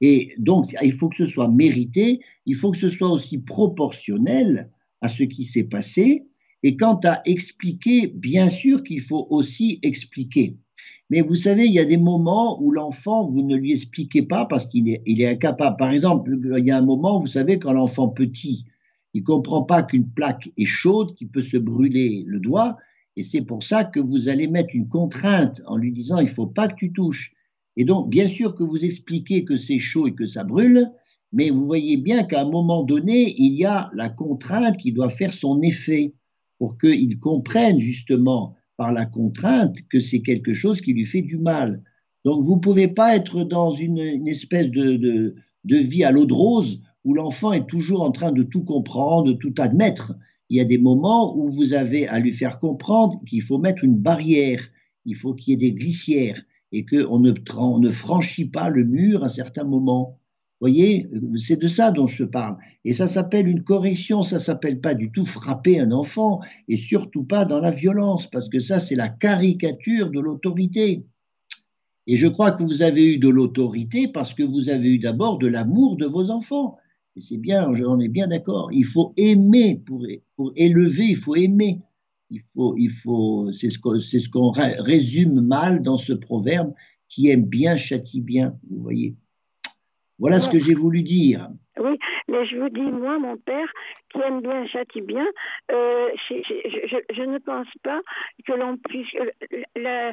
[0.00, 4.72] Et donc, il faut que ce soit mérité, il faut que ce soit aussi proportionnel
[5.00, 6.26] à ce qui s'est passé,
[6.64, 10.56] et quant à expliquer, bien sûr qu'il faut aussi expliquer.
[11.10, 14.46] Mais vous savez, il y a des moments où l'enfant, vous ne lui expliquez pas
[14.46, 15.76] parce qu'il est, incapable.
[15.76, 18.64] Par exemple, il y a un moment, vous savez, quand l'enfant petit,
[19.12, 22.78] il ne comprend pas qu'une plaque est chaude, qu'il peut se brûler le doigt,
[23.16, 26.28] et c'est pour ça que vous allez mettre une contrainte en lui disant il ne
[26.30, 27.34] faut pas que tu touches.
[27.76, 30.88] Et donc, bien sûr que vous expliquez que c'est chaud et que ça brûle,
[31.30, 35.10] mais vous voyez bien qu'à un moment donné, il y a la contrainte qui doit
[35.10, 36.14] faire son effet
[36.58, 41.38] pour qu'il comprenne justement par la contrainte que c'est quelque chose qui lui fait du
[41.38, 41.82] mal.
[42.24, 45.34] Donc vous ne pouvez pas être dans une, espèce de,
[45.64, 49.32] vie à l'eau de rose où l'enfant est toujours en train de tout comprendre, de
[49.34, 50.14] tout admettre.
[50.48, 53.84] Il y a des moments où vous avez à lui faire comprendre qu'il faut mettre
[53.84, 54.60] une barrière,
[55.04, 56.42] il faut qu'il y ait des glissières
[56.72, 60.18] et qu'on ne, on ne franchit pas le mur à certains moments
[60.60, 62.56] voyez, c'est de ça dont je parle.
[62.84, 67.24] Et ça s'appelle une correction, ça s'appelle pas du tout frapper un enfant, et surtout
[67.24, 71.04] pas dans la violence, parce que ça, c'est la caricature de l'autorité.
[72.06, 75.38] Et je crois que vous avez eu de l'autorité parce que vous avez eu d'abord
[75.38, 76.76] de l'amour de vos enfants.
[77.16, 78.70] Et c'est bien, j'en ai bien d'accord.
[78.72, 80.04] Il faut aimer pour,
[80.36, 81.80] pour élever, il faut aimer.
[82.30, 86.74] Il faut, il faut, c'est ce qu'on ce résume mal dans ce proverbe
[87.08, 89.16] qui aime bien châtie bien, vous voyez.
[90.18, 91.48] Voilà ce que j'ai voulu dire.
[91.80, 91.98] Oui,
[92.28, 93.66] mais je vous dis, moi, mon père,
[94.12, 95.26] qui aime bien, châtie bien,
[95.72, 98.00] euh, je, ne pense pas
[98.46, 99.08] que l'on puisse.
[99.16, 100.12] Euh,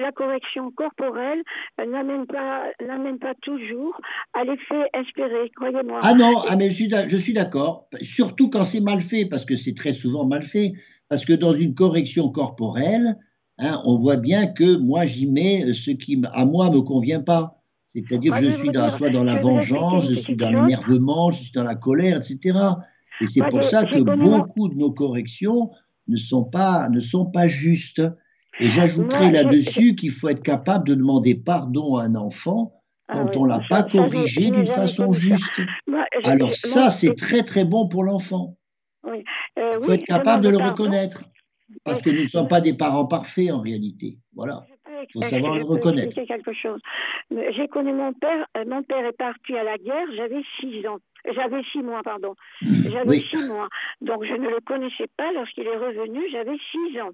[0.00, 1.42] la, correction corporelle
[1.78, 3.98] n'amène pas, n'amène pas toujours
[4.34, 6.00] à l'effet espéré, croyez-moi.
[6.02, 9.74] Ah non, ah mais je suis d'accord, surtout quand c'est mal fait, parce que c'est
[9.74, 10.74] très souvent mal fait.
[11.08, 13.18] Parce que dans une correction corporelle,
[13.58, 17.61] hein, on voit bien que moi, j'y mets ce qui, à moi, me convient pas.
[17.92, 21.52] C'est-à-dire que je suis dans, soit dans la vengeance, je suis dans l'énervement, je suis
[21.52, 22.58] dans la colère, etc.
[23.20, 25.70] Et c'est pour ça que beaucoup de nos corrections
[26.08, 28.02] ne sont pas, ne sont pas justes.
[28.60, 33.36] Et j'ajouterai là-dessus qu'il faut être capable de demander pardon à un enfant ah quand
[33.36, 35.60] on ne l'a pas corrigé d'une façon juste.
[36.24, 38.56] Alors ça, c'est très très bon pour l'enfant.
[39.06, 39.16] Euh,
[39.58, 41.24] il faut être capable de le reconnaître.
[41.84, 44.18] Parce que nous ne sommes pas des parents parfaits en réalité.
[44.34, 44.64] Voilà.
[45.12, 46.14] Faut savoir le reconnaître.
[46.14, 46.80] quelque chose?
[47.30, 48.46] J'ai connu mon père.
[48.56, 50.06] Euh, mon père est parti à la guerre.
[50.16, 50.98] J'avais six ans.
[51.34, 52.34] J'avais six mois, pardon.
[52.62, 53.68] J'avais six mois.
[54.00, 55.32] Donc je ne le connaissais pas.
[55.32, 57.10] Lorsqu'il est revenu, j'avais six ans.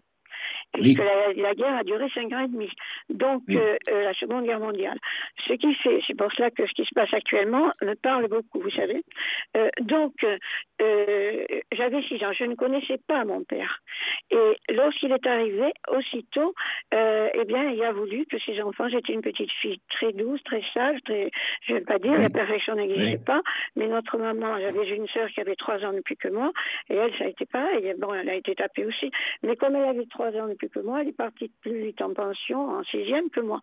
[0.75, 0.99] Puisque
[1.37, 2.71] la, guerre a duré cinq ans et demi.
[3.09, 4.99] Donc, euh, euh, la Seconde Guerre mondiale.
[5.47, 8.61] ce qui fait, c'est pour cela que ce qui se passe actuellement me parle beaucoup,
[8.61, 9.03] vous savez.
[9.57, 10.13] Euh, donc,
[11.73, 13.83] j'avais six ans, je ne connaissais pas mon père.
[14.31, 16.55] Et lorsqu'il est arrivé, aussitôt,
[16.93, 20.63] eh bien, il a voulu que ses enfants, j'étais une petite fille très douce, très
[20.75, 21.31] sage, très,
[21.67, 23.41] je ne vais pas dire, la perfection n'existait pas,
[23.77, 26.53] mais notre maman, j'avais une sœur qui avait trois ans de plus que moi,
[26.91, 27.95] et elle, ça a été pareil.
[27.99, 29.11] Bon, elle a été tapée aussi,
[29.43, 32.03] mais comme elle avait trois ans de plus que moi, elle est partie plus vite
[32.03, 33.61] en pension, en sixième que moi.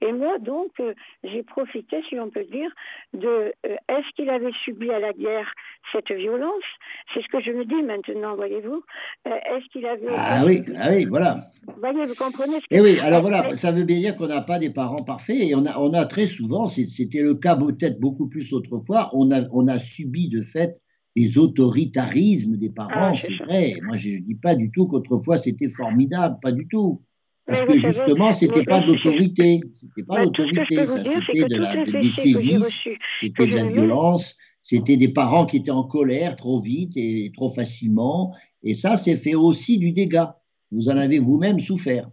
[0.00, 2.70] Et moi, donc, euh, j'ai profité, si on peut dire,
[3.12, 5.50] de euh, est-ce qu'il avait subi à la guerre
[5.92, 6.68] cette violence?
[7.12, 8.82] C'est ce que je me dis maintenant, voyez-vous.
[9.26, 10.06] Euh, est-ce qu'il avait.
[10.16, 11.38] Ah oui, ah oui, voilà.
[11.78, 12.76] Voyez, vous comprenez ce que...
[12.76, 15.54] Eh oui, alors voilà, ça veut bien dire qu'on n'a pas des parents parfaits, et
[15.54, 19.42] on a, on a très souvent, c'était le cas peut-être beaucoup plus autrefois, on a,
[19.52, 20.82] on a subi de fait
[21.16, 23.74] des autoritarismes des parents, ah, c'est vrai.
[23.82, 27.02] Moi, je ne dis pas du tout qu'autrefois c'était formidable, pas du tout.
[27.46, 32.82] Parce que justement, c'était pas d'autorité, c'était pas d'autorité, ça c'était de la, des sévices,
[33.18, 37.50] c'était de la violence, c'était des parents qui étaient en colère trop vite et trop
[37.50, 40.36] facilement, et ça, c'est fait aussi du dégât.
[40.72, 42.10] Vous en avez vous-même souffert.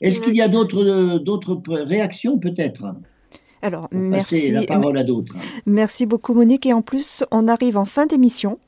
[0.00, 2.94] Est-ce qu'il y a d'autres d'autres réactions peut-être?
[3.62, 4.50] Alors, merci.
[4.50, 5.36] la parole à d'autres.
[5.66, 6.66] Merci beaucoup, Monique.
[6.66, 8.58] Et en plus, on arrive en fin d'émission.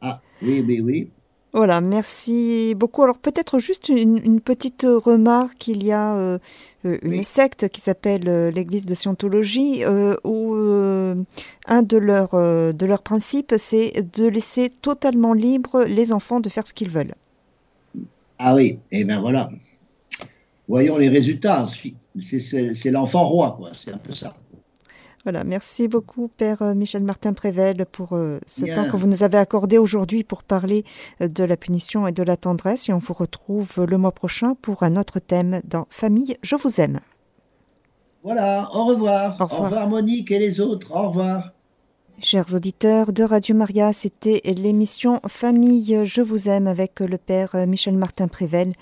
[0.00, 1.10] Ah, oui, oui, oui.
[1.54, 3.02] Voilà, merci beaucoup.
[3.02, 6.38] Alors peut-être juste une, petite remarque, il y a euh,
[6.84, 9.82] euh, une secte qui s'appelle euh, l'Église de Scientologie,
[10.24, 16.48] où un de leurs de leurs principes, c'est de laisser totalement libre les enfants de
[16.50, 17.14] faire ce qu'ils veulent.
[18.38, 19.50] Ah oui, et eh bien voilà.
[20.68, 21.66] Voyons les résultats.
[22.20, 23.70] C'est l'enfant roi, quoi.
[23.72, 24.34] C'est un peu ça.
[25.24, 29.22] Voilà, merci beaucoup, Père euh, Michel Martin Prével, pour euh, ce temps que vous nous
[29.22, 30.84] avez accordé aujourd'hui pour parler
[31.20, 32.88] euh, de la punition et de la tendresse.
[32.88, 36.80] Et on vous retrouve le mois prochain pour un autre thème dans Famille, je vous
[36.80, 37.00] aime.
[38.22, 39.38] Voilà, au revoir.
[39.40, 40.92] Au revoir, au revoir Monique et les autres.
[40.94, 41.52] Au revoir.
[42.20, 47.96] Chers auditeurs de Radio Maria, c'était l'émission Famille, je vous aime avec le Père Michel
[47.96, 48.72] Martin Prével.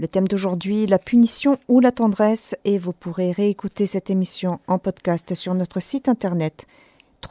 [0.00, 4.78] Le thème d'aujourd'hui, la punition ou la tendresse, et vous pourrez réécouter cette émission en
[4.78, 6.68] podcast sur notre site internet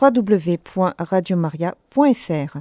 [0.01, 2.57] www.radiomaria.fr.